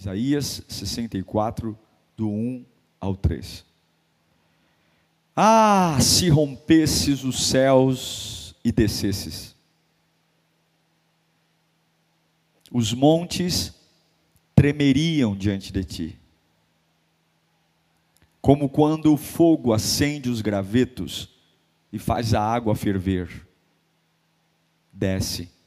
[0.00, 1.78] Isaías 64,
[2.16, 2.64] do 1
[2.98, 3.66] ao 3.
[5.36, 9.54] Ah, se rompesses os céus e descesses,
[12.72, 13.74] os montes
[14.54, 16.18] tremeriam diante de ti,
[18.40, 21.28] como quando o fogo acende os gravetos
[21.92, 23.46] e faz a água ferver.
[24.90, 25.59] Desce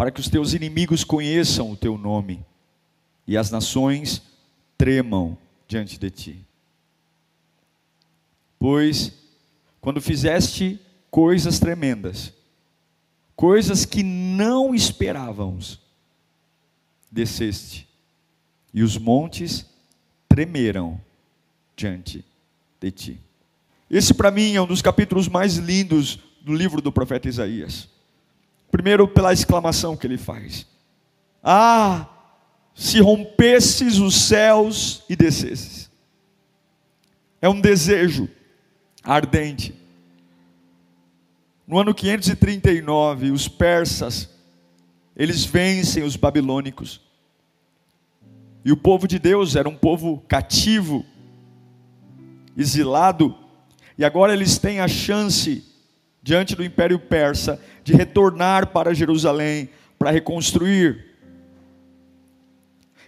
[0.00, 2.42] para que os teus inimigos conheçam o teu nome
[3.26, 4.22] e as nações
[4.78, 5.36] tremam
[5.68, 6.44] diante de ti.
[8.58, 9.12] Pois,
[9.78, 12.32] quando fizeste coisas tremendas,
[13.36, 15.78] coisas que não esperávamos,
[17.12, 17.86] desceste,
[18.72, 19.66] e os montes
[20.26, 20.98] tremeram
[21.76, 22.24] diante
[22.80, 23.20] de ti.
[23.90, 27.99] Esse, para mim, é um dos capítulos mais lindos do livro do profeta Isaías.
[28.70, 30.66] Primeiro, pela exclamação que ele faz:
[31.42, 32.08] Ah,
[32.74, 35.90] se rompesses os céus e descesses.
[37.42, 38.28] É um desejo
[39.02, 39.74] ardente.
[41.66, 44.28] No ano 539, os persas,
[45.16, 47.00] eles vencem os babilônicos.
[48.64, 51.04] E o povo de Deus era um povo cativo,
[52.56, 53.36] exilado,
[53.96, 55.69] e agora eles têm a chance
[56.22, 59.68] diante do Império Persa, de retornar para Jerusalém
[60.00, 61.04] para reconstruir.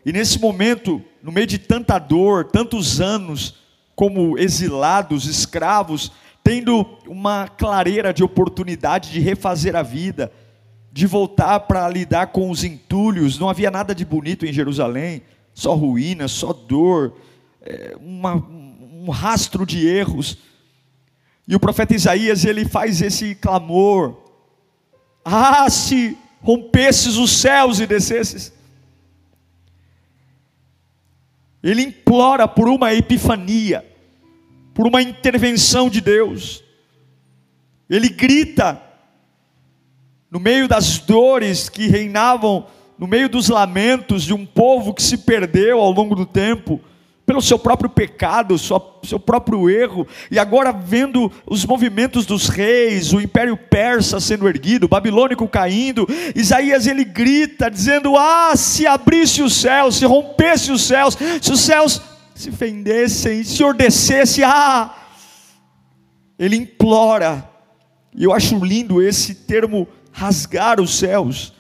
[0.05, 3.55] E nesse momento, no meio de tanta dor, tantos anos
[3.95, 6.13] como exilados, escravos,
[6.45, 10.31] tendo uma clareira de oportunidade de refazer a vida,
[10.93, 15.23] de voltar para lidar com os entulhos, não havia nada de bonito em Jerusalém,
[15.55, 17.17] só ruínas, só dor,
[17.63, 20.37] é, uma, um rastro de erros.
[21.47, 24.17] E o profeta Isaías, ele faz esse clamor:
[25.25, 28.53] Ah, se rompesses os céus e descesses.
[31.63, 33.87] Ele implora por uma epifania,
[34.75, 36.63] por uma intervenção de Deus.
[37.89, 38.83] Ele grita,
[40.31, 42.67] no meio das dores que reinavam,
[42.99, 46.81] no meio dos lamentos de um povo que se perdeu ao longo do tempo,
[47.25, 53.21] pelo seu próprio pecado, seu próprio erro, e agora vendo os movimentos dos reis, o
[53.21, 59.55] império persa sendo erguido, o babilônico caindo, Isaías ele grita dizendo: "Ah, se abrisse os
[59.55, 62.03] céus, se rompesse os céus, se os céus
[62.35, 64.95] se fendessem, se ordecesse, ah!"
[66.39, 67.49] Ele implora.
[68.15, 71.53] E eu acho lindo esse termo rasgar os céus,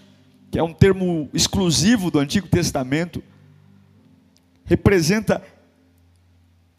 [0.50, 3.22] que é um termo exclusivo do Antigo Testamento
[4.64, 5.42] representa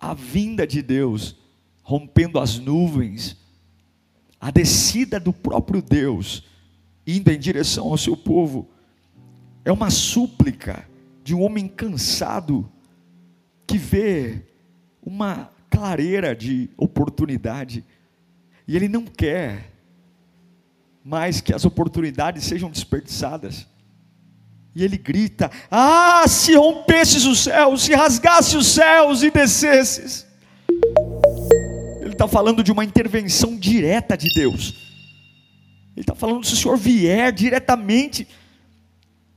[0.04, 1.38] a vinda de Deus,
[1.82, 3.38] rompendo as nuvens,
[4.38, 6.44] a descida do próprio Deus,
[7.08, 8.68] indo em direção ao seu povo.
[9.64, 10.86] É uma súplica
[11.24, 12.70] de um homem cansado
[13.66, 14.42] que vê
[15.02, 17.86] uma clareira de oportunidade
[18.68, 19.72] e ele não quer
[21.02, 23.66] mais que as oportunidades sejam desperdiçadas.
[24.76, 30.26] E ele grita: Ah, se rompesses os céus, se rasgasse os céus e descesses.
[32.02, 34.74] Ele está falando de uma intervenção direta de Deus.
[35.96, 38.28] Ele está falando: se o Senhor vier diretamente,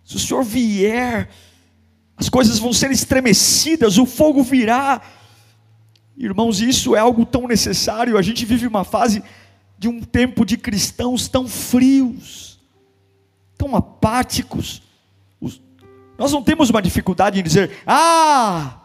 [0.04, 1.28] se o Senhor vier,
[2.16, 5.02] as coisas vão ser estremecidas, o fogo virá.
[6.16, 8.16] Irmãos, isso é algo tão necessário.
[8.16, 9.22] A gente vive uma fase
[9.78, 12.58] de um tempo de cristãos tão frios,
[13.58, 14.85] tão apáticos
[16.18, 18.80] nós não temos uma dificuldade em dizer, ah,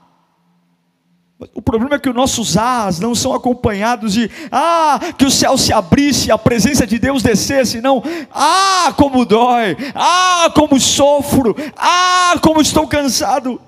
[1.55, 5.57] o problema é que os nossos as não são acompanhados de, ah, que o céu
[5.57, 12.35] se abrisse, a presença de Deus descesse, não, ah, como dói, ah, como sofro, ah,
[12.43, 13.59] como estou cansado.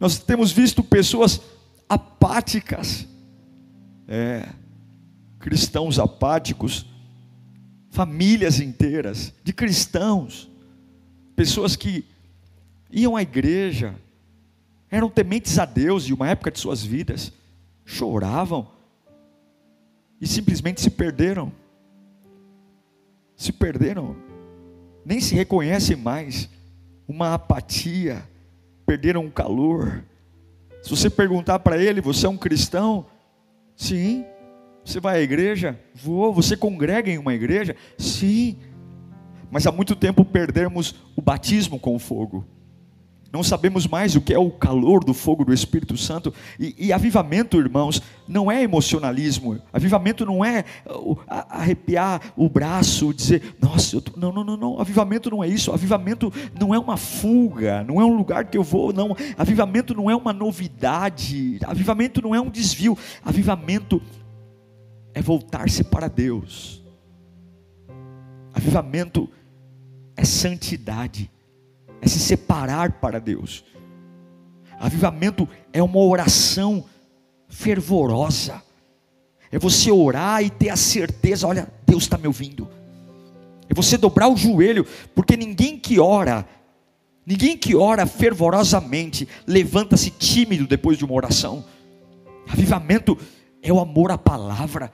[0.00, 1.40] Nós temos visto pessoas
[1.88, 3.06] apáticas,
[4.08, 4.48] é,
[5.38, 6.86] cristãos apáticos,
[7.90, 10.49] famílias inteiras de cristãos,
[11.40, 12.04] pessoas que
[12.90, 13.94] iam à igreja,
[14.90, 17.32] eram tementes a Deus de uma época de suas vidas,
[17.82, 18.68] choravam
[20.20, 21.50] e simplesmente se perderam.
[23.34, 24.14] Se perderam,
[25.02, 26.46] nem se reconhecem mais.
[27.08, 28.22] uma apatia,
[28.84, 30.04] perderam o calor.
[30.82, 33.06] Se você perguntar para ele, você é um cristão?
[33.74, 34.26] Sim.
[34.84, 35.80] Você vai à igreja?
[35.94, 36.34] Vou.
[36.34, 37.74] Você congrega em uma igreja?
[37.96, 38.58] Sim.
[39.50, 42.46] Mas há muito tempo perdemos o batismo com o fogo.
[43.32, 46.34] Não sabemos mais o que é o calor do fogo do Espírito Santo.
[46.58, 49.60] E, e avivamento, irmãos, não é emocionalismo.
[49.72, 54.18] Avivamento não é uh, arrepiar o braço, dizer, nossa, tô...
[54.18, 54.80] não, não, não, não.
[54.80, 55.70] Avivamento não é isso.
[55.72, 59.16] Avivamento não é uma fuga, não é um lugar que eu vou, não.
[59.38, 61.60] Avivamento não é uma novidade.
[61.64, 62.98] Avivamento não é um desvio.
[63.24, 64.02] Avivamento
[65.14, 66.82] é voltar-se para Deus.
[68.52, 69.39] Avivamento é
[70.24, 71.30] santidade
[72.00, 73.64] é se separar para Deus.
[74.78, 76.84] Avivamento é uma oração
[77.48, 78.62] fervorosa.
[79.52, 82.68] É você orar e ter a certeza: olha, Deus está me ouvindo.
[83.68, 86.46] É você dobrar o joelho, porque ninguém que ora,
[87.24, 91.64] ninguém que ora fervorosamente, levanta-se tímido depois de uma oração.
[92.48, 93.16] Avivamento
[93.62, 94.90] é o amor à palavra,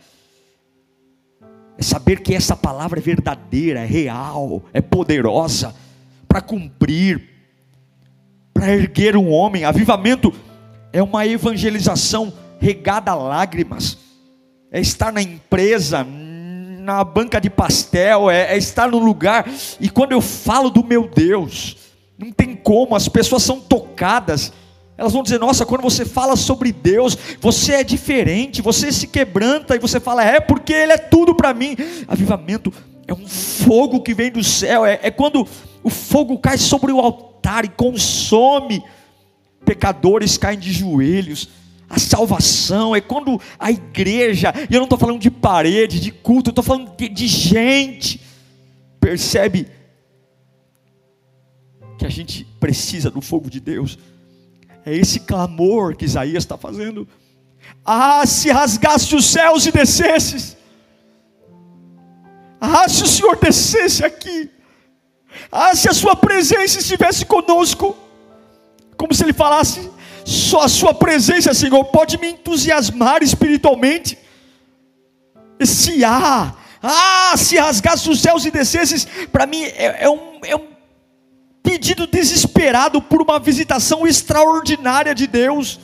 [1.79, 5.75] é saber que essa palavra é verdadeira, é real, é poderosa
[6.27, 7.29] para cumprir,
[8.53, 9.65] para erguer um homem.
[9.65, 10.33] Avivamento
[10.93, 13.99] é uma evangelização regada a lágrimas,
[14.73, 19.47] é estar na empresa, na banca de pastel, é, é estar no lugar,
[19.79, 21.77] e quando eu falo do meu Deus,
[22.19, 24.53] não tem como, as pessoas são tocadas.
[24.97, 29.77] Elas vão dizer: Nossa, quando você fala sobre Deus, você é diferente, você se quebranta
[29.77, 31.77] e você fala: É porque Ele é tudo para mim.
[32.09, 32.73] Avivamento
[33.07, 35.47] é um fogo que vem do céu, é, é quando
[35.83, 38.83] o fogo cai sobre o altar e consome,
[39.65, 41.49] pecadores caem de joelhos.
[41.89, 46.49] A salvação é quando a igreja, e eu não estou falando de parede, de culto,
[46.49, 48.21] eu estou falando de, de gente,
[48.99, 49.69] percebe
[51.97, 53.97] que a gente precisa do fogo de Deus.
[54.87, 57.09] É esse clamor que Isaías está fazendo.
[57.85, 60.57] Ah, se rasgasse os céus e descesses.
[62.61, 64.49] Ah, se o Senhor descesse aqui.
[65.51, 67.97] Ah, se a Sua presença estivesse conosco,
[68.97, 69.91] como se Ele falasse,
[70.25, 74.17] só a Sua presença, Senhor, pode me entusiasmar espiritualmente.
[75.59, 80.55] Esse ar, ah, se rasgasse os céus e descesses, para mim é, é, um, é
[80.55, 80.76] um
[81.67, 85.81] pedido desesperado por uma visitação extraordinária de Deus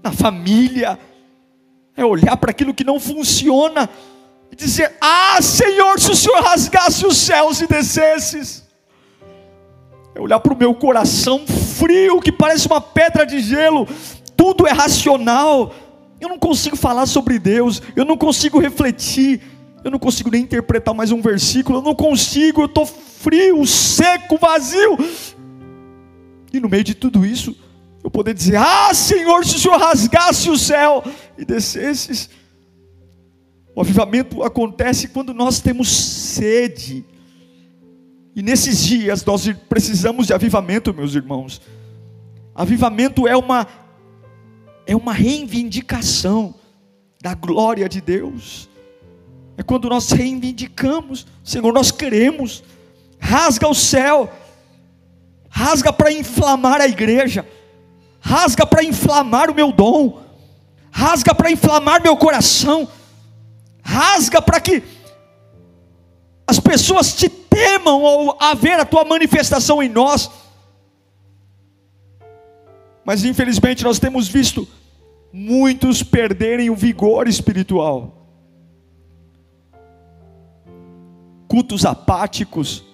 [0.00, 0.96] na família,
[1.96, 3.90] é olhar para aquilo que não funciona
[4.52, 8.64] e dizer: Ah, Senhor, se o Senhor rasgasse os céus e descesses,
[10.14, 11.44] é olhar para o meu coração
[11.76, 13.88] frio, que parece uma pedra de gelo,
[14.36, 15.74] tudo é racional.
[16.20, 19.40] Eu não consigo falar sobre Deus, eu não consigo refletir,
[19.84, 24.36] eu não consigo nem interpretar mais um versículo, eu não consigo, eu estou frio, seco,
[24.36, 24.98] vazio.
[26.52, 27.56] E no meio de tudo isso,
[28.02, 31.04] eu poder dizer: Ah, Senhor, se o Senhor rasgasse o céu
[31.36, 32.28] e descesse.
[33.74, 37.04] O avivamento acontece quando nós temos sede
[38.34, 41.60] e nesses dias nós precisamos de avivamento, meus irmãos.
[42.54, 43.66] Avivamento é uma
[44.86, 46.54] é uma reivindicação
[47.20, 48.69] da glória de Deus.
[49.60, 52.64] É quando nós reivindicamos, Senhor, nós queremos.
[53.20, 54.32] Rasga o céu.
[55.50, 57.46] Rasga para inflamar a igreja.
[58.22, 60.22] Rasga para inflamar o meu dom.
[60.90, 62.88] Rasga para inflamar meu coração.
[63.82, 64.82] Rasga para que
[66.46, 70.30] as pessoas te temam ao haver a tua manifestação em nós.
[73.04, 74.66] Mas infelizmente nós temos visto
[75.30, 78.19] muitos perderem o vigor espiritual.
[81.50, 82.84] Cultos apáticos,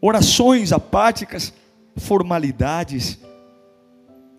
[0.00, 1.52] orações apáticas,
[1.96, 3.20] formalidades.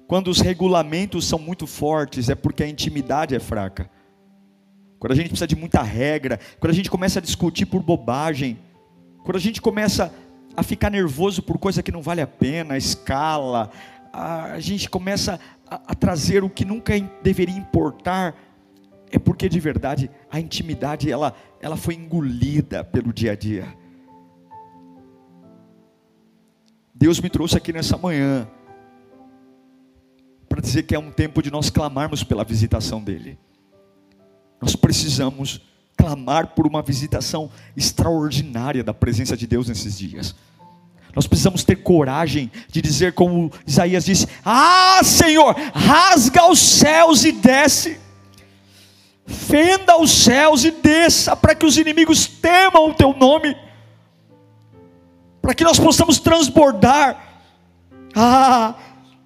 [0.07, 3.89] Quando os regulamentos são muito fortes, é porque a intimidade é fraca
[5.03, 8.57] quando a gente precisa de muita regra, quando a gente começa a discutir por bobagem,
[9.25, 10.13] quando a gente começa
[10.55, 13.69] a ficar nervoso por coisa que não vale a pena, a escala,
[14.13, 18.33] a gente começa a, a trazer o que nunca deveria importar,
[19.13, 23.67] é porque de verdade a intimidade ela, ela foi engolida pelo dia a dia.
[26.96, 28.48] Deus me trouxe aqui nessa manhã
[30.50, 33.38] para dizer que é um tempo de nós clamarmos pela visitação dEle.
[34.60, 35.62] Nós precisamos
[35.96, 40.36] clamar por uma visitação extraordinária da presença de Deus nesses dias.
[41.15, 47.32] Nós precisamos ter coragem de dizer, como Isaías disse: Ah, Senhor, rasga os céus e
[47.32, 48.00] desce,
[49.25, 53.55] fenda os céus e desça, para que os inimigos temam o teu nome,
[55.41, 57.31] para que nós possamos transbordar
[58.15, 58.75] Ah,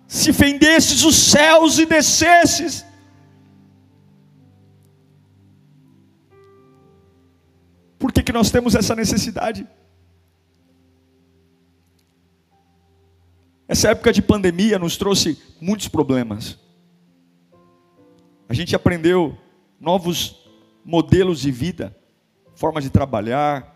[0.07, 2.85] se fendesses os céus e descesses.
[7.99, 9.67] Por que, que nós temos essa necessidade?
[13.67, 16.57] Essa época de pandemia nos trouxe muitos problemas.
[18.47, 19.37] A gente aprendeu
[19.79, 20.48] novos
[20.84, 21.96] modelos de vida,
[22.55, 23.75] forma de trabalhar,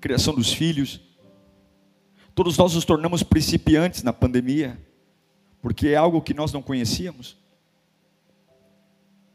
[0.00, 1.00] criação dos filhos.
[2.34, 4.80] Todos nós nos tornamos principiantes na pandemia,
[5.60, 7.36] porque é algo que nós não conhecíamos.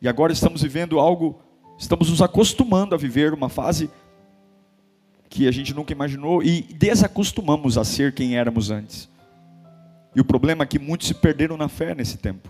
[0.01, 1.41] E agora estamos vivendo algo,
[1.77, 3.89] estamos nos acostumando a viver uma fase
[5.29, 9.09] que a gente nunca imaginou e desacostumamos a ser quem éramos antes.
[10.15, 12.49] E o problema é que muitos se perderam na fé nesse tempo.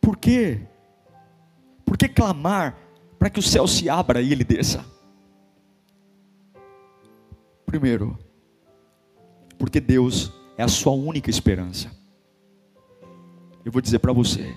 [0.00, 0.60] Por quê?
[1.84, 2.76] Por que clamar
[3.18, 4.84] para que o céu se abra e ele desça?
[7.66, 8.18] Primeiro,
[9.58, 11.90] porque Deus é a sua única esperança.
[13.64, 14.56] Eu vou dizer para você: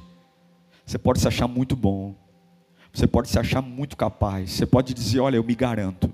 [0.86, 2.16] você pode se achar muito bom,
[2.94, 6.12] você pode se achar muito capaz, você pode dizer, olha, eu me garanto.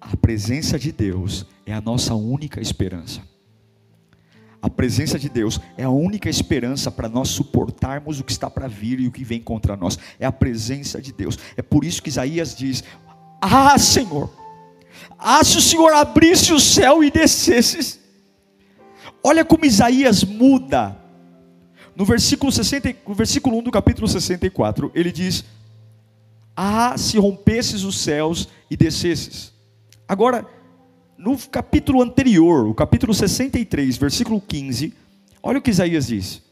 [0.00, 3.22] A presença de Deus é a nossa única esperança.
[4.62, 8.68] A presença de Deus é a única esperança para nós suportarmos o que está para
[8.68, 9.98] vir e o que vem contra nós.
[10.20, 11.36] É a presença de Deus.
[11.56, 12.84] É por isso que Isaías diz:
[13.40, 14.30] Ah, Senhor,
[15.18, 18.00] ah, se o Senhor abrisse o céu e descesse.
[19.22, 20.96] Olha como Isaías muda.
[21.94, 25.44] No versículo, 60, no versículo 1 do capítulo 64, ele diz:
[26.56, 29.52] Ah, se rompesses os céus e descesses.
[30.06, 30.46] Agora,
[31.22, 34.92] no capítulo anterior, o capítulo 63, versículo 15,
[35.40, 36.42] olha o que Isaías diz: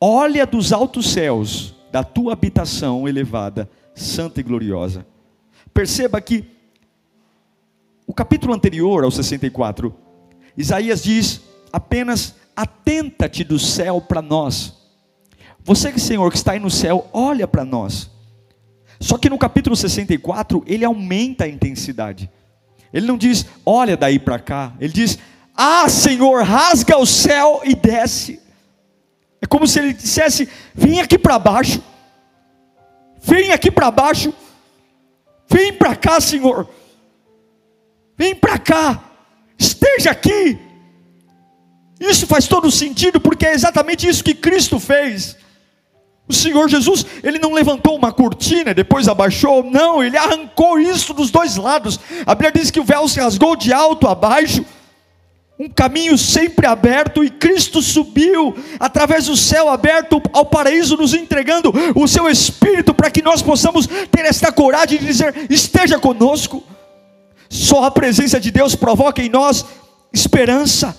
[0.00, 5.06] Olha dos altos céus, da tua habitação elevada, santa e gloriosa.
[5.72, 6.44] Perceba que
[8.04, 9.94] o capítulo anterior ao 64,
[10.56, 11.40] Isaías diz
[11.72, 14.74] apenas: atenta-te do céu para nós.
[15.62, 18.10] Você, Senhor, que está aí no céu, olha para nós.
[18.98, 22.28] Só que no capítulo 64, ele aumenta a intensidade.
[22.96, 24.72] Ele não diz, olha daí para cá.
[24.80, 25.18] Ele diz,
[25.54, 28.40] ah, Senhor, rasga o céu e desce.
[29.38, 31.82] É como se ele dissesse: vem aqui para baixo,
[33.22, 34.32] vem aqui para baixo,
[35.46, 36.70] vem para cá, Senhor,
[38.16, 39.04] vem para cá,
[39.58, 40.58] esteja aqui.
[42.00, 45.36] Isso faz todo sentido, porque é exatamente isso que Cristo fez.
[46.28, 51.30] O Senhor Jesus, ele não levantou uma cortina, depois abaixou, não, ele arrancou isso dos
[51.30, 52.00] dois lados.
[52.26, 54.64] A Bíblia diz que o véu se rasgou de alto a baixo,
[55.58, 61.72] um caminho sempre aberto, e Cristo subiu através do céu aberto ao paraíso, nos entregando
[61.94, 66.62] o seu Espírito para que nós possamos ter esta coragem de dizer: esteja conosco.
[67.48, 69.64] Só a presença de Deus provoca em nós
[70.12, 70.94] esperança.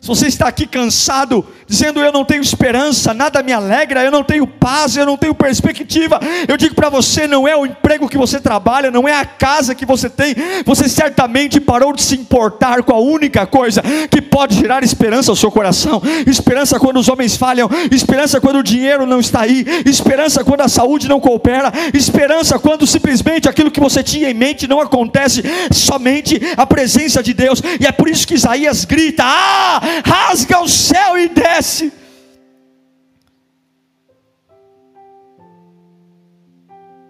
[0.00, 4.24] Se você está aqui cansado, dizendo eu não tenho esperança, nada me alegra, eu não
[4.24, 8.16] tenho paz, eu não tenho perspectiva, eu digo para você: não é o emprego que
[8.16, 10.34] você trabalha, não é a casa que você tem,
[10.64, 15.36] você certamente parou de se importar com a única coisa que pode gerar esperança ao
[15.36, 16.02] seu coração.
[16.26, 20.68] Esperança quando os homens falham, esperança quando o dinheiro não está aí, esperança quando a
[20.68, 26.40] saúde não coopera, esperança quando simplesmente aquilo que você tinha em mente não acontece, somente
[26.56, 29.80] a presença de Deus, e é por isso que Isaías grita: Ah!
[30.04, 31.57] rasga o céu e desce.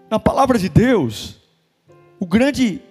[0.09, 1.39] Na palavra de Deus,
[2.19, 2.81] o grande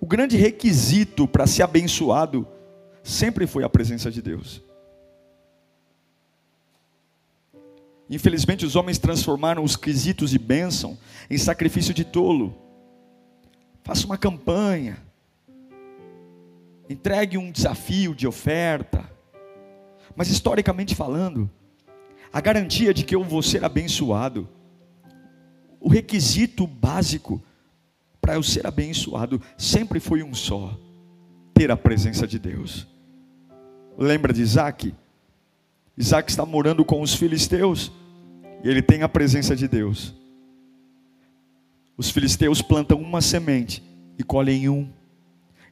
[0.00, 2.46] o grande requisito para ser abençoado
[3.04, 4.60] sempre foi a presença de Deus.
[8.10, 10.98] Infelizmente, os homens transformaram os quesitos de bênção
[11.30, 12.54] em sacrifício de tolo.
[13.84, 14.98] Faça uma campanha,
[16.90, 19.08] entregue um desafio de oferta.
[20.14, 21.50] Mas historicamente falando,
[22.32, 24.48] a garantia de que eu vou ser abençoado,
[25.80, 27.42] o requisito básico
[28.20, 30.78] para eu ser abençoado sempre foi um só:
[31.52, 32.86] ter a presença de Deus.
[33.98, 34.94] Lembra de Isaac?
[35.96, 37.92] Isaac está morando com os filisteus
[38.64, 40.14] e ele tem a presença de Deus.
[41.96, 43.82] Os filisteus plantam uma semente
[44.18, 44.88] e colhem um.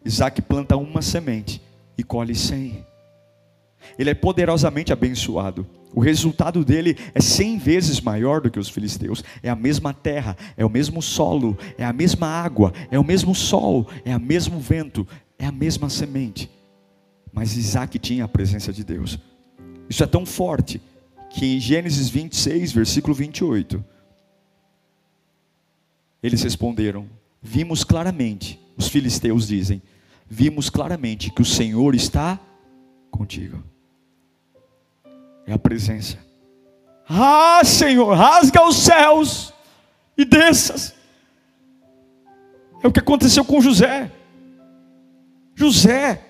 [0.04, 1.62] Isaac planta uma semente
[1.96, 2.84] e colhe cem.
[3.98, 5.66] Ele é poderosamente abençoado.
[5.92, 9.24] O resultado dele é cem vezes maior do que os filisteus.
[9.42, 13.34] É a mesma terra, é o mesmo solo, é a mesma água, é o mesmo
[13.34, 15.06] sol, é o mesmo vento,
[15.38, 16.48] é a mesma semente.
[17.32, 19.18] Mas Isaac tinha a presença de Deus.
[19.88, 20.80] Isso é tão forte
[21.30, 23.84] que em Gênesis 26, versículo 28,
[26.22, 27.08] eles responderam:
[27.42, 29.82] Vimos claramente, os filisteus dizem,
[30.28, 32.38] vimos claramente que o Senhor está
[33.10, 33.62] contigo.
[35.50, 36.16] É a presença.
[37.08, 39.52] Ah, Senhor, rasga os céus
[40.16, 40.94] e desças.
[42.84, 44.12] É o que aconteceu com José.
[45.56, 46.24] José,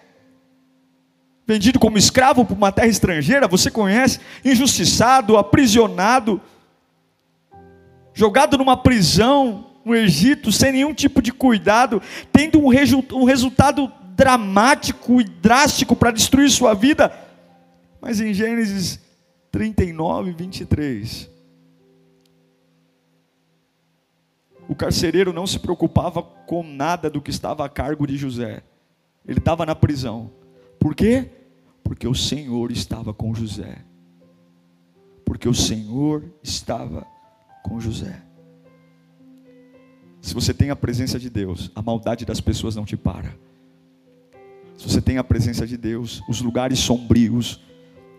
[1.47, 6.41] vendido como escravo para uma terra estrangeira, você conhece, injustiçado, aprisionado,
[8.15, 12.01] jogado numa prisão no Egito, sem nenhum tipo de cuidado,
[12.33, 12.71] tendo um,
[13.13, 17.13] um resultado dramático e drástico para destruir sua vida.
[18.01, 19.10] Mas em Gênesis
[19.51, 21.31] 39, 23,
[24.71, 28.63] o carcereiro não se preocupava com nada do que estava a cargo de José.
[29.27, 30.31] Ele estava na prisão.
[30.79, 31.29] Por quê?
[31.83, 33.85] Porque o Senhor estava com José.
[35.25, 37.05] Porque o Senhor estava
[37.65, 38.23] com José.
[40.21, 43.35] Se você tem a presença de Deus, a maldade das pessoas não te para.
[44.77, 47.61] Se você tem a presença de Deus, os lugares sombrios,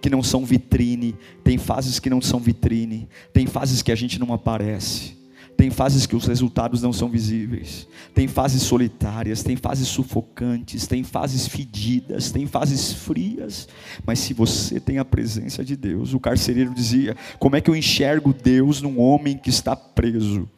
[0.02, 4.20] que não são vitrine, tem fases que não são vitrine, tem fases que a gente
[4.20, 5.22] não aparece.
[5.62, 7.88] Tem fases que os resultados não são visíveis.
[8.16, 13.68] Tem fases solitárias, tem fases sufocantes, tem fases fedidas, tem fases frias.
[14.04, 17.76] Mas se você tem a presença de Deus, o carcereiro dizia: Como é que eu
[17.76, 20.50] enxergo Deus num homem que está preso?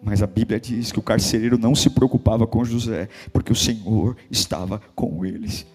[0.00, 4.16] Mas a Bíblia diz que o carcereiro não se preocupava com José, porque o Senhor
[4.30, 5.66] estava com eles.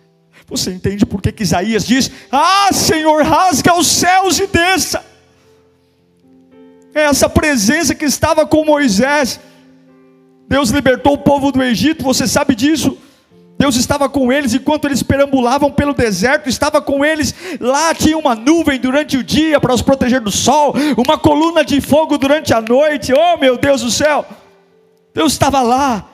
[0.47, 5.05] Você entende por que, que Isaías diz: Ah, Senhor, rasga os céus e desça.
[6.93, 9.39] É essa presença que estava com Moisés.
[10.47, 12.97] Deus libertou o povo do Egito, você sabe disso.
[13.59, 17.35] Deus estava com eles enquanto eles perambulavam pelo deserto, estava com eles.
[17.59, 21.81] Lá tinha uma nuvem durante o dia para os proteger do sol, uma coluna de
[21.81, 23.13] fogo durante a noite.
[23.13, 24.25] Oh, meu Deus do céu!
[25.13, 26.09] Deus estava lá.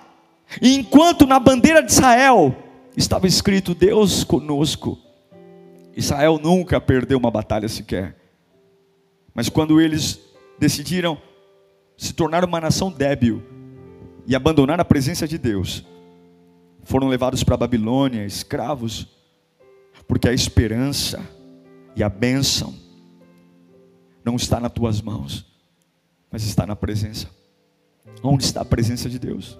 [0.59, 2.55] E enquanto na bandeira de Israel
[2.95, 4.97] estava escrito Deus conosco,
[5.95, 8.15] Israel nunca perdeu uma batalha sequer.
[9.33, 10.19] Mas quando eles
[10.59, 11.17] decidiram
[11.97, 13.43] se tornar uma nação débil
[14.25, 15.85] e abandonar a presença de Deus,
[16.83, 19.07] foram levados para a Babilônia, escravos,
[20.07, 21.21] porque a esperança
[21.95, 22.73] e a bênção
[24.23, 25.45] não está nas tuas mãos,
[26.31, 27.29] mas está na presença.
[28.23, 29.57] Onde está a presença de Deus?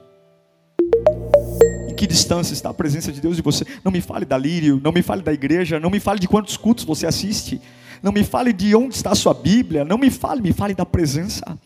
[1.96, 3.66] Que distância está a presença de Deus de você?
[3.84, 6.58] Não me fale da lírio, não me fale da igreja, não me fale de quantos
[6.58, 7.62] cultos você assiste,
[8.04, 10.86] não me fale de onde está a sua Bíblia, não me fale, me fale da
[10.86, 11.58] presença.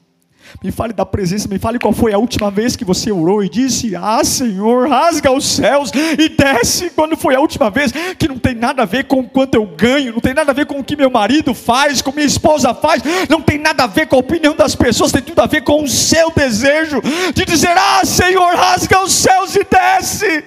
[0.63, 3.49] Me fale da presença, me fale qual foi a última vez que você orou e
[3.49, 6.89] disse: Ah, Senhor, rasga os céus e desce.
[6.89, 10.13] Quando foi a última vez que não tem nada a ver com quanto eu ganho,
[10.13, 13.01] não tem nada a ver com o que meu marido faz, com minha esposa faz,
[13.29, 15.83] não tem nada a ver com a opinião das pessoas, tem tudo a ver com
[15.83, 17.01] o seu desejo
[17.33, 20.43] de dizer: Ah, Senhor, rasga os céus e desce.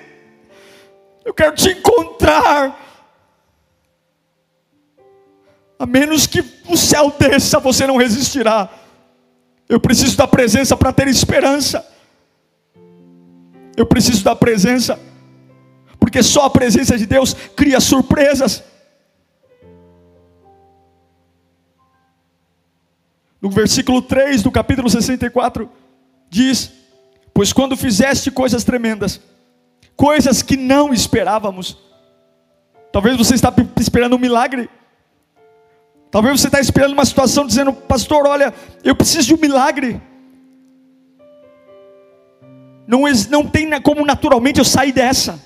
[1.25, 2.81] Eu quero te encontrar.
[5.79, 8.69] A menos que o céu desça, você não resistirá.
[9.69, 11.87] Eu preciso da presença para ter esperança.
[13.77, 15.01] Eu preciso da presença,
[15.99, 18.63] porque só a presença de Deus cria surpresas.
[23.41, 25.71] No versículo 3 do capítulo 64,
[26.29, 26.71] diz:
[27.33, 29.21] Pois quando fizeste coisas tremendas,
[29.97, 31.79] coisas que não esperávamos,
[32.93, 34.69] talvez você está esperando um milagre,
[36.13, 38.53] Talvez você está esperando uma situação dizendo, pastor, olha,
[38.85, 39.99] eu preciso de um milagre.
[42.87, 45.43] Não, não tem como naturalmente eu sair dessa.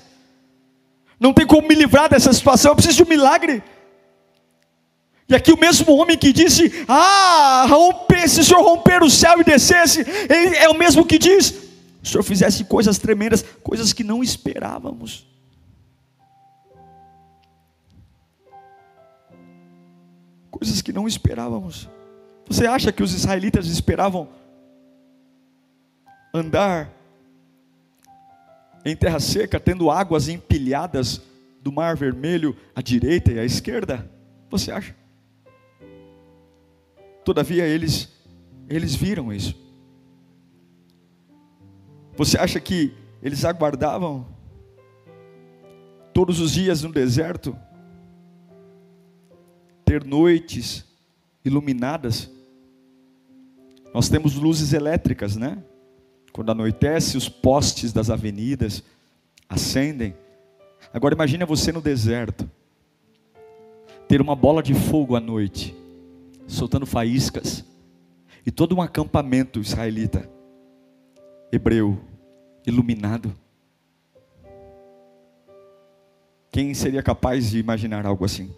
[1.17, 2.71] Não tem como me livrar dessa situação.
[2.71, 3.63] Eu preciso de um milagre.
[5.29, 9.39] E aqui o mesmo homem que disse: Ah, romper, se o Senhor romper o céu
[9.39, 14.03] e descesse, é o mesmo que diz: Se o Senhor fizesse coisas tremendas, coisas que
[14.03, 15.25] não esperávamos.
[20.57, 21.87] Coisas que não esperávamos.
[22.47, 24.27] Você acha que os israelitas esperavam
[26.33, 26.91] andar
[28.83, 31.21] em terra seca, tendo águas empilhadas
[31.61, 34.09] do Mar Vermelho à direita e à esquerda?
[34.49, 34.95] Você acha?
[37.23, 38.09] Todavia eles
[38.67, 39.55] eles viram isso.
[42.15, 44.25] Você acha que eles aguardavam
[46.13, 47.55] todos os dias no deserto
[49.87, 50.83] ter noites
[51.45, 52.29] iluminadas.
[53.93, 55.63] Nós temos luzes elétricas, né?
[56.33, 58.83] Quando anoitece, os postes das avenidas
[59.47, 60.13] acendem.
[60.93, 62.49] Agora imagine você no deserto,
[64.09, 65.73] ter uma bola de fogo à noite,
[66.45, 67.63] soltando faíscas,
[68.45, 70.29] e todo um acampamento israelita,
[71.49, 71.97] hebreu,
[72.65, 73.33] iluminado.
[76.51, 78.53] Quem seria capaz de imaginar algo assim?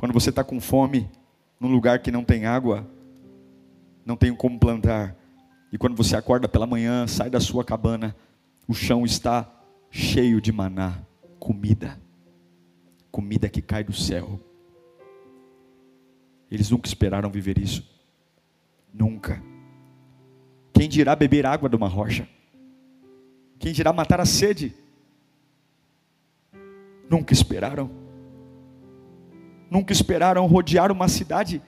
[0.00, 1.10] Quando você está com fome,
[1.60, 2.90] num lugar que não tem água,
[4.02, 5.14] não tem como plantar,
[5.70, 8.16] e quando você acorda pela manhã, sai da sua cabana,
[8.66, 9.46] o chão está
[9.90, 11.02] cheio de maná,
[11.38, 12.00] comida,
[13.10, 14.40] comida que cai do céu.
[16.50, 17.86] Eles nunca esperaram viver isso,
[18.94, 19.42] nunca.
[20.72, 22.26] Quem dirá beber água de uma rocha?
[23.58, 24.74] Quem dirá matar a sede?
[27.10, 27.99] Nunca esperaram.
[29.70, 31.62] Nunca esperaram rodear uma cidade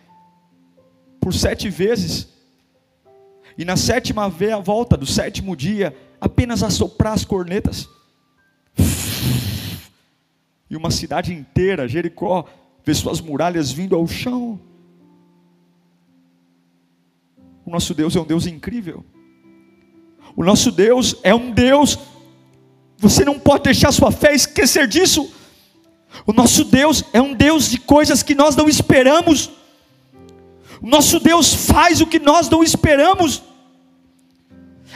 [1.20, 2.28] por sete vezes.
[3.56, 7.88] E na sétima vez, a volta do sétimo dia, apenas assoprar as cornetas.
[10.68, 12.44] E uma cidade inteira, Jericó,
[12.84, 14.58] vê suas muralhas vindo ao chão.
[17.64, 19.04] O nosso Deus é um Deus incrível.
[20.34, 21.98] O nosso Deus é um Deus,
[22.96, 25.30] você não pode deixar sua fé esquecer disso.
[26.26, 29.50] O nosso Deus é um Deus de coisas que nós não esperamos.
[30.80, 33.42] O nosso Deus faz o que nós não esperamos.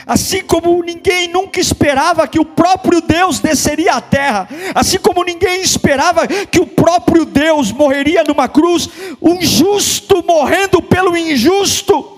[0.05, 5.61] Assim como ninguém nunca esperava que o próprio Deus desceria à terra, assim como ninguém
[5.61, 8.87] esperava que o próprio Deus morreria numa cruz,
[9.21, 12.17] um justo morrendo pelo injusto,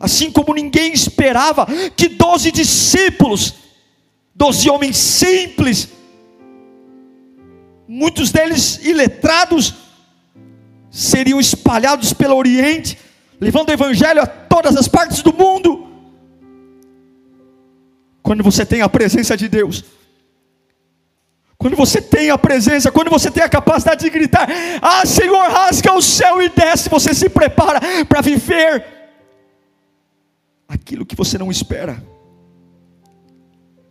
[0.00, 1.66] Assim como ninguém esperava
[1.96, 3.54] que doze discípulos,
[4.34, 5.88] doze homens simples,
[7.88, 9.74] muitos deles iletrados,
[10.90, 12.98] seriam espalhados pelo Oriente,
[13.40, 15.88] levando o Evangelho a todas as partes do mundo.
[18.22, 19.82] Quando você tem a presença de Deus,
[21.56, 24.46] quando você tem a presença, quando você tem a capacidade de gritar:
[24.82, 28.84] Ah, Senhor, rasga o céu e desce, você se prepara para viver
[30.68, 32.02] aquilo que você não espera.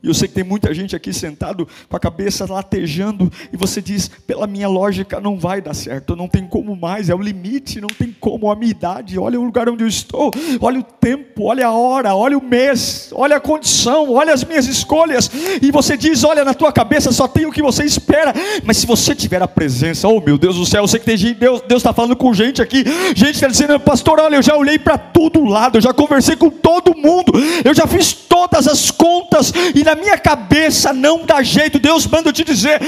[0.07, 4.09] Eu sei que tem muita gente aqui sentado com a cabeça latejando, e você diz:
[4.25, 7.87] pela minha lógica não vai dar certo, não tem como mais, é o limite, não
[7.87, 11.67] tem como, a minha idade, olha o lugar onde eu estou, olha o tempo, olha
[11.67, 15.29] a hora, olha o mês, olha a condição, olha as minhas escolhas,
[15.61, 18.87] e você diz: olha, na tua cabeça só tem o que você espera, mas se
[18.87, 21.63] você tiver a presença, oh meu Deus do céu, eu sei que tem gente, Deus
[21.71, 22.83] está falando com gente aqui,
[23.15, 26.49] gente está dizendo: pastor, olha, eu já olhei para todo lado, eu já conversei com
[26.49, 27.33] todo mundo,
[27.65, 31.79] eu já fiz todas as contas, e na minha cabeça não dá jeito.
[31.79, 32.79] Deus manda te dizer: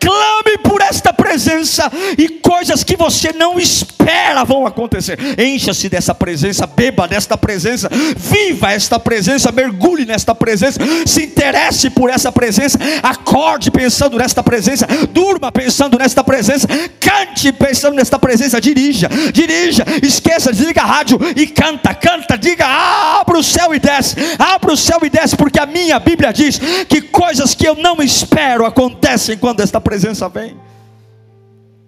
[0.00, 5.18] clame por esta presença, e coisas que você não espera vão acontecer.
[5.38, 12.10] Encha-se dessa presença, beba desta presença, viva esta presença, mergulhe nesta presença, se interesse por
[12.10, 16.68] essa presença, acorde pensando nesta presença, durma pensando nesta presença,
[17.00, 23.38] cante pensando nesta presença, dirija, dirija, esqueça, desliga a rádio e canta, canta, diga, abra
[23.38, 26.58] o céu e desce, abra o céu e desce, porque a minha Bíblia diz diz
[26.86, 30.56] que coisas que eu não espero acontecem quando esta presença vem.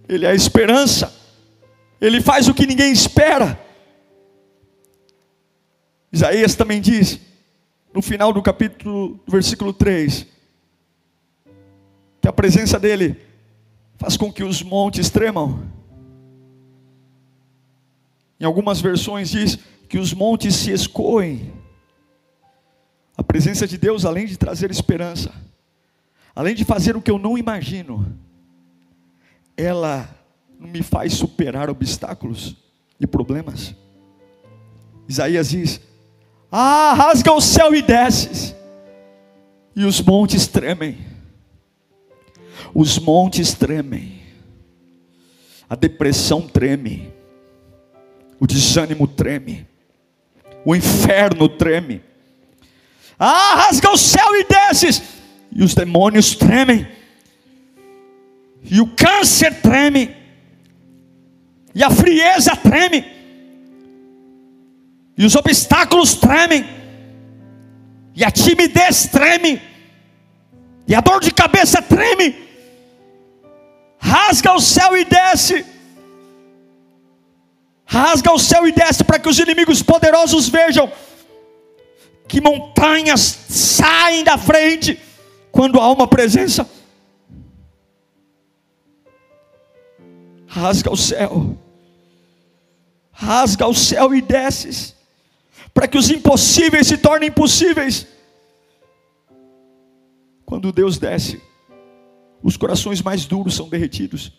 [0.08, 1.14] Ele é a esperança,
[2.00, 3.58] ele faz o que ninguém espera.
[6.10, 7.20] Isaías também diz,
[7.92, 10.26] no final do capítulo, versículo 3,
[12.20, 13.16] que a presença dele
[13.96, 15.62] faz com que os montes tremam.
[18.40, 21.52] Em algumas versões diz que os montes se escoem.
[23.18, 25.34] A presença de Deus, além de trazer esperança,
[26.36, 28.16] além de fazer o que eu não imagino,
[29.56, 30.08] ela
[30.56, 32.56] me faz superar obstáculos
[33.00, 33.74] e problemas.
[35.08, 35.80] Isaías diz:
[36.50, 38.54] Ah, rasga o céu e desces,
[39.74, 40.98] e os montes tremem.
[42.72, 44.20] Os montes tremem,
[45.68, 47.12] a depressão treme,
[48.38, 49.66] o desânimo treme,
[50.64, 52.02] o inferno treme,
[53.18, 55.02] ah, rasga o céu e desces.
[55.50, 56.86] E os demônios tremem.
[58.62, 60.14] E o câncer treme.
[61.74, 63.04] E a frieza treme.
[65.16, 66.64] E os obstáculos tremem.
[68.14, 69.60] E a timidez treme.
[70.86, 72.36] E a dor de cabeça treme.
[73.98, 75.66] Rasga o céu e desce.
[77.84, 80.92] Rasga o céu e desce para que os inimigos poderosos vejam
[82.28, 85.00] que montanhas saem da frente
[85.50, 86.68] quando há uma presença.
[90.46, 91.58] Rasga o céu,
[93.10, 94.94] rasga o céu e desces,
[95.72, 98.06] para que os impossíveis se tornem possíveis.
[100.44, 101.40] Quando Deus desce,
[102.42, 104.32] os corações mais duros são derretidos.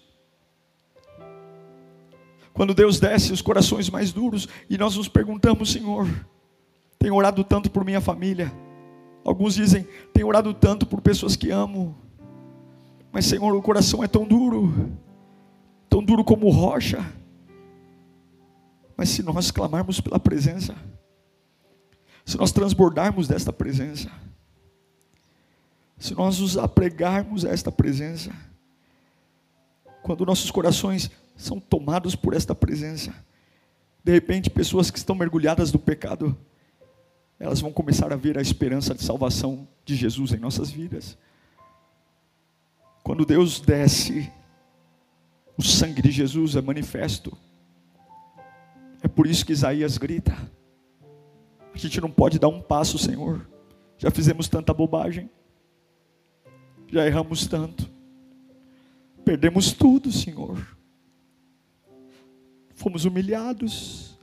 [2.54, 6.08] Quando Deus desce, os corações mais duros, e nós nos perguntamos, Senhor,
[7.00, 8.52] tenho orado tanto por minha família.
[9.24, 11.96] Alguns dizem: tenho orado tanto por pessoas que amo,
[13.12, 14.92] mas Senhor, o coração é tão duro,
[15.90, 17.00] tão duro como rocha.
[18.96, 20.76] Mas se nós clamarmos pela presença,
[22.26, 24.12] se nós transbordarmos desta presença,
[25.98, 28.32] se nós nos apregarmos a esta presença,
[30.04, 33.14] quando nossos corações são tomados por esta presença,
[34.04, 36.38] de repente, pessoas que estão mergulhadas no pecado,
[37.40, 41.18] elas vão começar a ver a esperança de salvação de Jesus em nossas vidas.
[43.02, 44.30] Quando Deus desce,
[45.58, 47.36] o sangue de Jesus é manifesto.
[49.02, 50.36] É por isso que Isaías grita:
[51.74, 53.48] A gente não pode dar um passo, Senhor.
[53.98, 55.30] Já fizemos tanta bobagem,
[56.88, 57.90] já erramos tanto,
[59.24, 60.78] perdemos tudo, Senhor.
[62.76, 64.18] Fomos humilhados,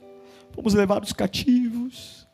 [0.53, 2.26] fomos levados cativos,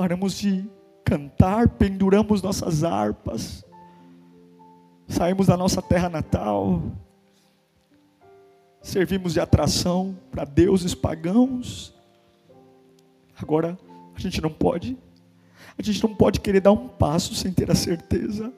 [0.00, 0.64] paramos de
[1.04, 3.62] cantar, penduramos nossas harpas,
[5.06, 6.82] saímos da nossa terra natal,
[8.80, 11.94] servimos de atração para deuses pagãos.
[13.36, 13.78] Agora,
[14.14, 14.96] a gente não pode,
[15.76, 18.50] a gente não pode querer dar um passo sem ter a certeza.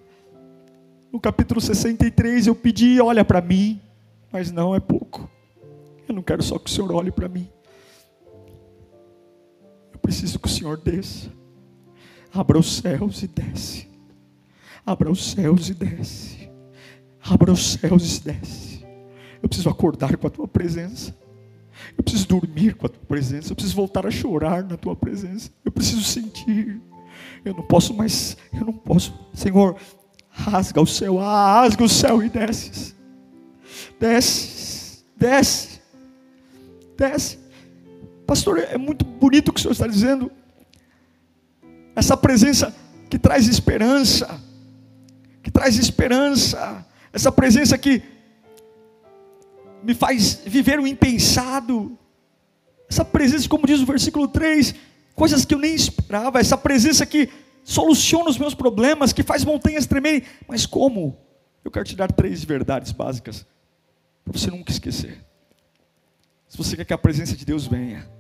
[1.11, 3.81] No capítulo 63 eu pedi, olha para mim,
[4.31, 5.29] mas não é pouco.
[6.09, 7.51] Eu não quero só que o Senhor olhe para mim.
[10.03, 11.31] Preciso que o Senhor desça.
[12.35, 13.89] Abra os céus e desce.
[14.85, 16.51] Abra os céus e desce.
[17.23, 18.85] Abra os céus e desce.
[19.43, 21.17] Eu preciso acordar com a tua presença.
[21.97, 23.53] Eu preciso dormir com a tua presença.
[23.53, 25.51] Eu preciso voltar a chorar na tua presença.
[25.65, 26.81] Eu preciso sentir.
[27.45, 28.37] Eu não posso mais.
[28.53, 29.15] Eu não posso.
[29.35, 29.77] Senhor,
[30.31, 31.21] rasga o céu.
[31.21, 32.95] Ah, rasga o céu e desce.
[34.01, 35.05] Desce.
[35.17, 35.81] Desce.
[36.97, 37.42] Desce.
[38.33, 40.33] Pastor, é muito bonito o que o Senhor está dizendo.
[41.95, 42.75] Essa presença
[43.11, 44.41] que traz esperança,
[45.43, 48.03] que traz esperança, essa presença que
[49.83, 51.99] me faz viver o impensado,
[52.89, 54.77] essa presença, como diz o versículo 3,
[55.15, 57.29] coisas que eu nem esperava, essa presença que
[57.63, 61.19] soluciona os meus problemas, que faz montanhas tremerem, mas como?
[61.63, 63.45] Eu quero te dar três verdades básicas,
[64.25, 65.23] para você nunca esquecer.
[66.49, 68.11] Se você quer que a presença de Deus venha,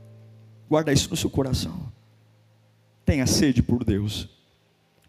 [0.68, 1.92] guarda isso no seu coração.
[3.04, 4.28] Tenha sede por Deus.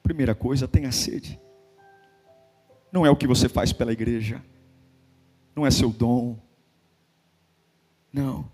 [0.02, 1.40] Primeira coisa, tenha sede.
[2.92, 4.42] Não é o que você faz pela igreja,
[5.56, 6.38] não é seu dom.
[8.12, 8.52] Não.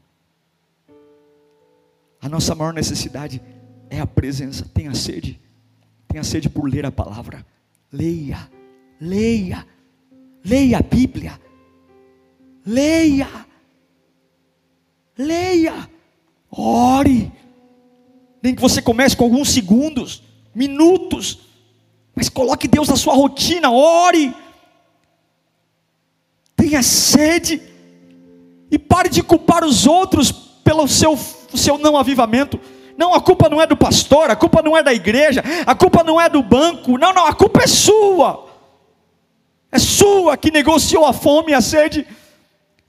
[2.22, 3.42] A nossa maior necessidade
[3.90, 4.66] é a presença.
[4.74, 5.40] Tenha sede.
[6.08, 7.46] Tenha sede por ler a palavra.
[7.92, 8.50] Leia,
[9.00, 9.66] leia,
[10.44, 11.40] leia a Bíblia.
[12.66, 13.28] Leia,
[15.18, 15.90] leia,
[16.52, 17.32] ore
[18.42, 20.24] nem que você comece com alguns segundos,
[20.56, 21.40] minutos,
[22.16, 24.34] mas coloque Deus na sua rotina, ore,
[26.56, 27.62] tenha sede,
[28.72, 31.18] e pare de culpar os outros pelo seu,
[31.56, 32.60] seu não avivamento.
[32.98, 36.04] Não, a culpa não é do pastor, a culpa não é da igreja, a culpa
[36.04, 38.48] não é do banco, não, não, a culpa é sua.
[39.72, 42.06] É sua que negociou a fome e a sede.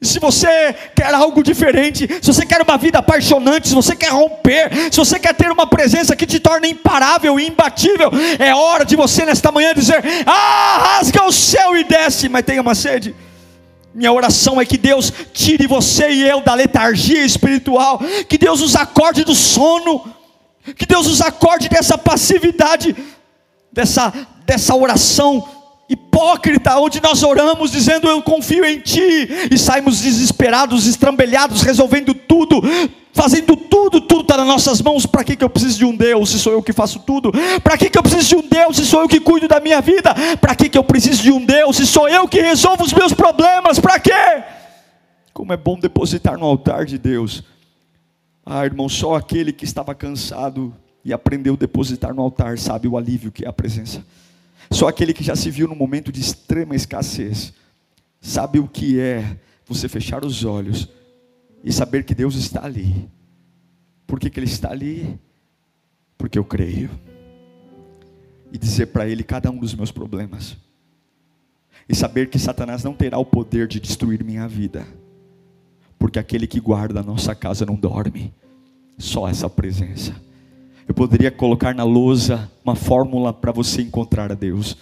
[0.02, 4.70] Se você quer algo diferente, se você quer uma vida apaixonante, se você quer romper,
[4.90, 8.96] se você quer ter uma presença que te torna imparável e imbatível, é hora de
[8.96, 13.14] você nesta manhã dizer: Ah, rasga o céu e desce, mas tenha uma sede.
[13.94, 18.76] Minha oração é que Deus tire você e eu da letargia espiritual, que Deus os
[18.76, 20.02] acorde do sono,
[20.76, 22.96] que Deus os acorde dessa passividade,
[23.70, 24.14] dessa,
[24.46, 25.59] dessa oração
[25.90, 32.62] hipócrita, onde nós oramos dizendo eu confio em Ti, e saímos desesperados, estrambelhados, resolvendo tudo,
[33.12, 35.04] fazendo tudo, tudo está nas nossas mãos.
[35.04, 37.32] Para que, que eu preciso de um Deus se sou eu que faço tudo?
[37.64, 39.80] Para que, que eu preciso de um Deus se sou eu que cuido da minha
[39.80, 40.14] vida?
[40.40, 43.12] Para que, que eu preciso de um Deus se sou eu que resolvo os meus
[43.12, 43.80] problemas?
[43.80, 44.44] Para quê?
[45.32, 47.42] Como é bom depositar no altar de Deus.
[48.46, 50.74] Ah, irmão, só aquele que estava cansado
[51.04, 54.04] e aprendeu a depositar no altar sabe o alívio que é a presença.
[54.70, 57.52] Só aquele que já se viu num momento de extrema escassez
[58.20, 60.88] sabe o que é você fechar os olhos
[61.64, 63.08] e saber que Deus está ali.
[64.06, 65.18] Por que, que Ele está ali?
[66.16, 66.90] Porque eu creio.
[68.52, 70.56] E dizer para Ele cada um dos meus problemas.
[71.88, 74.86] E saber que Satanás não terá o poder de destruir minha vida.
[75.98, 78.32] Porque aquele que guarda a nossa casa não dorme.
[78.98, 80.14] Só essa presença.
[80.90, 84.76] Eu poderia colocar na lousa uma fórmula para você encontrar a Deus.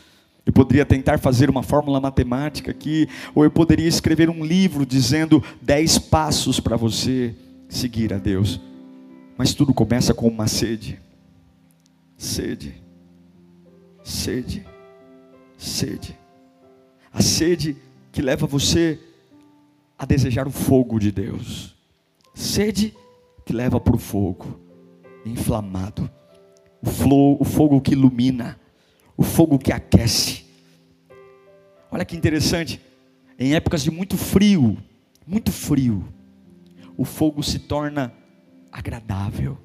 [0.47, 5.45] Eu poderia tentar fazer uma fórmula matemática aqui, ou eu poderia escrever um livro dizendo
[5.61, 7.35] dez passos para você
[7.69, 8.59] seguir a Deus.
[9.37, 10.99] Mas tudo começa com uma sede.
[12.17, 12.83] Sede.
[14.03, 14.65] Sede,
[15.59, 16.19] sede.
[17.13, 17.77] A sede
[18.11, 18.99] que leva você
[19.99, 21.77] a desejar o fogo de Deus.
[22.33, 22.95] Sede
[23.45, 24.59] que leva para o fogo,
[25.31, 26.11] inflamado.
[26.83, 28.59] O, flow, o fogo que ilumina,
[29.17, 30.45] o fogo que aquece.
[31.91, 32.81] Olha que interessante,
[33.39, 34.79] em épocas de muito frio,
[35.27, 36.05] muito frio,
[36.97, 38.13] o fogo se torna
[38.71, 39.59] agradável.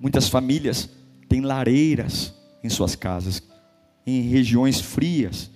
[0.00, 0.90] Muitas famílias
[1.28, 3.42] têm lareiras em suas casas,
[4.06, 5.50] em regiões frias.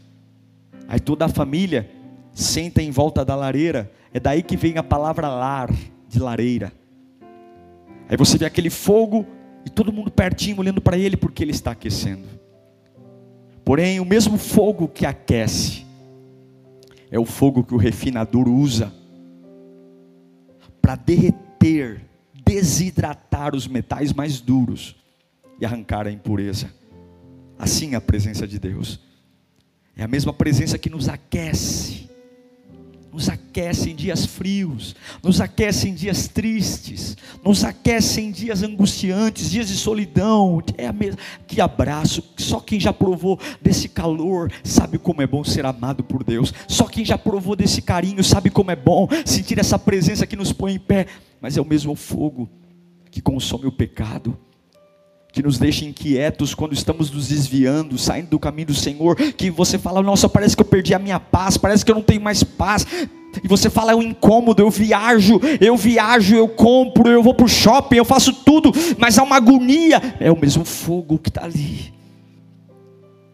[0.89, 1.91] Aí toda a família
[2.33, 3.93] senta em volta da lareira.
[4.13, 5.71] É daí que vem a palavra lar,
[6.09, 6.73] de lareira.
[8.09, 9.27] Aí você vê aquele fogo
[9.67, 12.27] e todo mundo pertinho olhando para ele porque ele está aquecendo.
[13.65, 15.85] Porém, o mesmo fogo que aquece
[17.11, 18.93] é o fogo que o refinador usa
[20.81, 22.01] para derreter,
[22.45, 24.97] desidratar os metais mais duros
[25.61, 26.73] e arrancar a impureza.
[27.59, 29.01] Assim é a presença de Deus.
[29.95, 32.08] É a mesma presença que nos aquece
[33.19, 39.51] nos aquece em dias frios, nos aquece em dias tristes, nos aquece em dias angustiantes,
[39.51, 40.63] dias de solidão.
[40.77, 42.23] É a mesma, que abraço.
[42.37, 46.55] Só quem já provou desse calor sabe como é bom ser amado por Deus.
[46.69, 50.53] Só quem já provou desse carinho sabe como é bom sentir essa presença que nos
[50.53, 51.09] põe em pé.
[51.41, 52.49] Mas é o mesmo fogo
[53.11, 54.39] que consome o pecado
[55.39, 59.79] que nos deixa inquietos quando estamos nos desviando, saindo do caminho do Senhor, que você
[59.79, 62.43] fala, nossa, parece que eu perdi a minha paz, parece que eu não tenho mais
[62.43, 62.85] paz.
[63.45, 67.45] E você fala, é um incômodo, eu viajo, eu viajo, eu compro, eu vou para
[67.45, 70.17] o shopping, eu faço tudo, mas há uma agonia.
[70.19, 71.95] É o mesmo fogo que está ali.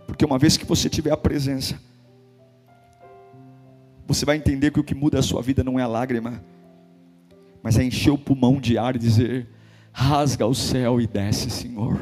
[0.06, 1.80] Porque uma vez que você tiver a presença,
[4.06, 6.44] você vai entender que o que muda a sua vida não é a lágrima,
[7.62, 9.53] mas é encher o pulmão de ar e dizer:
[9.96, 11.96] Rasga o céu e desce, Senhor.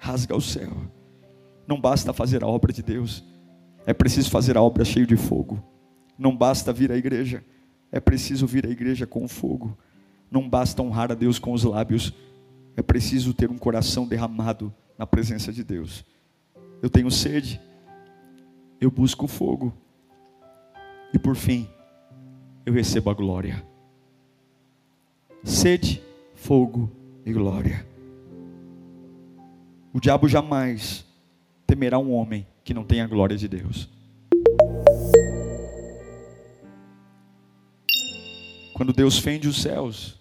[0.00, 0.72] Rasga o céu.
[1.64, 3.24] Não basta fazer a obra de Deus,
[3.86, 5.62] é preciso fazer a obra cheio de fogo.
[6.18, 7.44] Não basta vir à igreja,
[7.92, 9.78] é preciso vir à igreja com fogo.
[10.28, 12.12] Não basta honrar a Deus com os lábios,
[12.76, 16.04] é preciso ter um coração derramado na presença de Deus.
[16.82, 17.60] Eu tenho sede,
[18.80, 19.72] eu busco fogo,
[21.14, 21.68] e por fim,
[22.66, 23.69] eu recebo a glória
[25.42, 26.02] sede,
[26.34, 26.90] fogo
[27.24, 27.86] e glória.
[29.92, 31.04] O diabo jamais
[31.66, 33.88] temerá um homem que não tenha a glória de Deus.
[38.74, 40.18] Quando Deus fende os céus,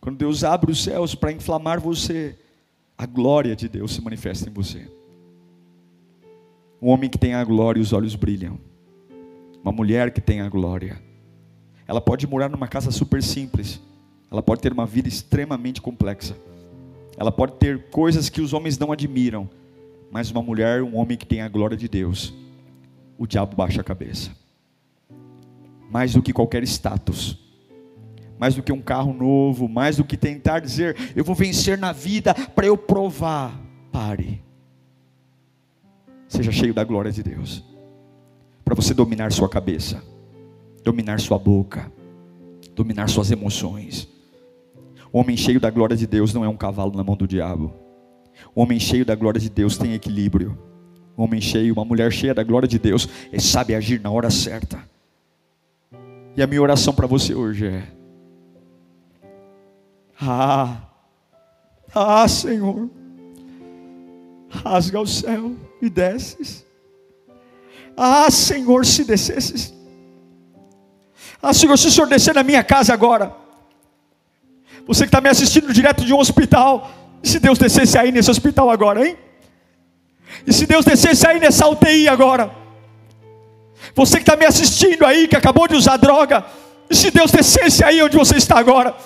[0.00, 2.36] quando Deus abre os céus para inflamar você,
[2.96, 4.90] a glória de Deus se manifesta em você.
[6.80, 8.58] Um homem que tem a glória, os olhos brilham.
[9.62, 11.00] Uma mulher que tem a glória.
[11.86, 13.80] Ela pode morar numa casa super simples,
[14.30, 16.36] ela pode ter uma vida extremamente complexa.
[17.16, 19.48] Ela pode ter coisas que os homens não admiram.
[20.10, 22.34] Mas uma mulher, um homem que tem a glória de Deus,
[23.16, 24.30] o diabo baixa a cabeça.
[25.90, 27.38] Mais do que qualquer status,
[28.38, 31.92] mais do que um carro novo, mais do que tentar dizer, eu vou vencer na
[31.92, 33.58] vida para eu provar.
[33.90, 34.42] Pare.
[36.28, 37.64] Seja cheio da glória de Deus.
[38.64, 40.02] Para você dominar sua cabeça,
[40.84, 41.90] dominar sua boca,
[42.74, 44.17] dominar suas emoções
[45.12, 47.72] o homem cheio da glória de Deus não é um cavalo na mão do diabo.
[48.54, 50.58] O homem cheio da glória de Deus tem equilíbrio.
[51.16, 54.30] O homem cheio, uma mulher cheia da glória de Deus, ele sabe agir na hora
[54.30, 54.78] certa.
[56.36, 57.82] E a minha oração para você hoje é:
[60.20, 60.82] Ah,
[61.94, 62.88] ah, Senhor,
[64.48, 66.64] rasga o céu e desces.
[67.96, 69.74] Ah, Senhor, se descesses.
[71.42, 73.47] Ah, Senhor, se o Senhor descer na minha casa agora
[74.88, 76.90] você que está me assistindo direto de um hospital.
[77.22, 79.18] E se Deus descesse aí nesse hospital agora, hein?
[80.46, 82.50] E se Deus descesse aí nessa UTI agora?
[83.94, 86.42] Você que está me assistindo aí, que acabou de usar droga.
[86.88, 88.96] E se Deus descesse aí onde você está agora?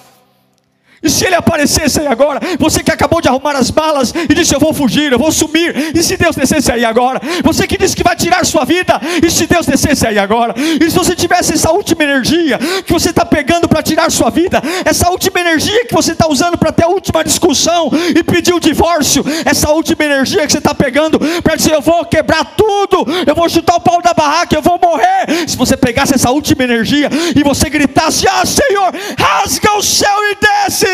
[1.03, 4.55] E se ele aparecesse aí agora, você que acabou de arrumar as balas e disse:
[4.55, 5.93] Eu vou fugir, eu vou sumir.
[5.97, 7.21] E se Deus descesse aí agora?
[7.43, 10.55] Você que disse que vai tirar sua vida, e se Deus descesse aí agora?
[10.57, 14.63] E se você tivesse essa última energia que você está pegando para tirar sua vida,
[14.85, 18.61] essa última energia que você está usando para ter a última discussão e pedir o
[18.61, 23.35] divórcio, essa última energia que você está pegando para dizer: Eu vou quebrar tudo, eu
[23.35, 25.49] vou chutar o pau da barraca, eu vou morrer.
[25.49, 30.37] Se você pegasse essa última energia e você gritasse: Ah, Senhor, rasga o céu e
[30.41, 30.92] desce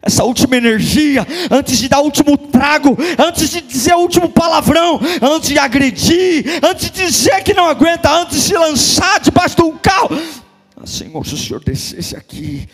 [0.00, 5.00] essa última energia, antes de dar o último trago, antes de dizer o último palavrão,
[5.20, 9.76] antes de agredir, antes de dizer que não aguenta, antes de lançar debaixo de um
[9.76, 10.10] carro.
[10.76, 12.68] Ah, Senhor, se o Senhor descesse aqui,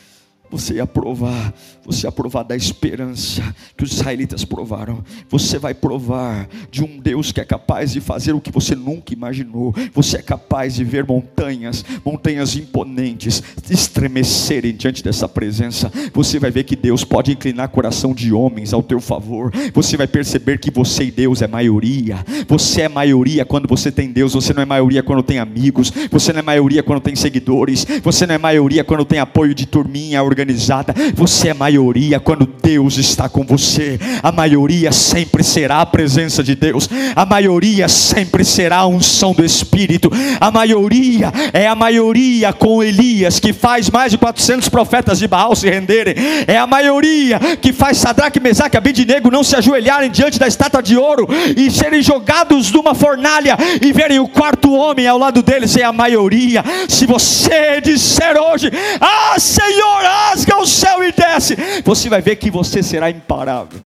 [0.54, 1.52] você ia provar,
[1.84, 3.42] você ia provar da esperança
[3.76, 5.02] que os israelitas provaram.
[5.28, 9.12] Você vai provar de um Deus que é capaz de fazer o que você nunca
[9.12, 9.74] imaginou.
[9.92, 15.90] Você é capaz de ver montanhas, montanhas imponentes, estremecerem diante dessa presença.
[16.12, 19.52] Você vai ver que Deus pode inclinar coração de homens ao teu favor.
[19.74, 22.24] Você vai perceber que você e Deus é maioria.
[22.46, 26.32] Você é maioria quando você tem Deus, você não é maioria quando tem amigos, você
[26.32, 30.22] não é maioria quando tem seguidores, você não é maioria quando tem apoio de turminha
[30.22, 30.94] organizada organizada.
[31.14, 33.98] Você é maioria quando Deus está com você.
[34.22, 36.88] A maioria sempre será a presença de Deus.
[37.16, 40.10] A maioria sempre será a unção do Espírito.
[40.38, 45.56] A maioria é a maioria com Elias que faz mais de 400 profetas de Baal
[45.56, 46.14] se renderem.
[46.46, 50.82] É a maioria que faz Sadraque, Mesaque e Abednego não se ajoelharem diante da estátua
[50.82, 51.26] de ouro
[51.56, 55.76] e serem jogados numa fornalha e verem o quarto homem ao lado deles.
[55.76, 56.62] É a maioria.
[56.88, 58.70] Se você disser hoje:
[59.00, 63.80] Ah, Senhor, ah, rasga o céu e desce, você vai ver que você será imparável.